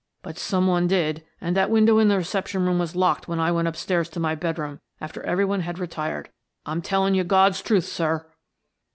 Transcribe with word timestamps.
"But 0.23 0.39
some 0.39 0.65
one 0.65 0.87
did, 0.87 1.23
and 1.39 1.55
that 1.55 1.69
window 1.69 1.99
in 1.99 2.07
the 2.07 2.17
reception 2.17 2.65
room 2.65 2.79
was 2.79 2.95
locked 2.95 3.27
when 3.27 3.39
I 3.39 3.51
went 3.51 3.67
upstairs 3.67 4.09
to 4.09 4.19
my 4.19 4.33
bedroom 4.33 4.79
after 4.99 5.21
every 5.21 5.45
one 5.45 5.59
had 5.59 5.77
retired. 5.77 6.31
I'm 6.65 6.81
telling 6.81 7.13
you 7.13 7.23
God's 7.23 7.61
truth, 7.61 7.85
sir." 7.85 8.25